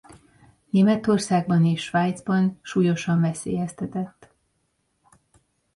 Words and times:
Németországban 0.69 1.65
és 1.65 1.83
Svájcban 1.83 2.59
súlyosan 2.61 3.21
veszélyeztetett. 3.21 4.33